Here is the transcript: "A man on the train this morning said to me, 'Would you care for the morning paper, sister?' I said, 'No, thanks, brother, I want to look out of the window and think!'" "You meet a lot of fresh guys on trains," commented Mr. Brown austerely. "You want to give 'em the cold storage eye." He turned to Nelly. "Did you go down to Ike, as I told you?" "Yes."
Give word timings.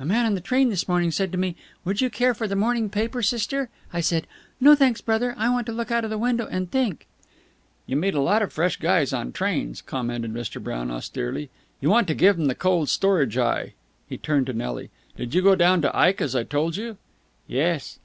"A 0.00 0.04
man 0.04 0.26
on 0.26 0.34
the 0.34 0.40
train 0.40 0.68
this 0.68 0.88
morning 0.88 1.12
said 1.12 1.30
to 1.30 1.38
me, 1.38 1.54
'Would 1.84 2.00
you 2.00 2.10
care 2.10 2.34
for 2.34 2.48
the 2.48 2.56
morning 2.56 2.90
paper, 2.90 3.22
sister?' 3.22 3.68
I 3.92 4.00
said, 4.00 4.26
'No, 4.60 4.74
thanks, 4.74 5.00
brother, 5.00 5.32
I 5.38 5.48
want 5.48 5.64
to 5.68 5.72
look 5.72 5.92
out 5.92 6.02
of 6.02 6.10
the 6.10 6.18
window 6.18 6.48
and 6.50 6.68
think!'" 6.68 7.06
"You 7.86 7.94
meet 7.94 8.14
a 8.14 8.20
lot 8.20 8.42
of 8.42 8.52
fresh 8.52 8.78
guys 8.78 9.12
on 9.12 9.30
trains," 9.30 9.80
commented 9.80 10.34
Mr. 10.34 10.60
Brown 10.60 10.90
austerely. 10.90 11.50
"You 11.80 11.88
want 11.88 12.08
to 12.08 12.14
give 12.16 12.36
'em 12.36 12.46
the 12.46 12.56
cold 12.56 12.88
storage 12.88 13.38
eye." 13.38 13.74
He 14.08 14.18
turned 14.18 14.46
to 14.48 14.52
Nelly. 14.52 14.90
"Did 15.16 15.34
you 15.36 15.40
go 15.40 15.54
down 15.54 15.82
to 15.82 15.96
Ike, 15.96 16.20
as 16.20 16.34
I 16.34 16.42
told 16.42 16.74
you?" 16.76 16.96
"Yes." 17.46 18.00